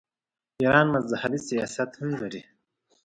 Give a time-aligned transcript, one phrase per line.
[0.61, 2.41] ایران مذهبي سیاحت هم لري.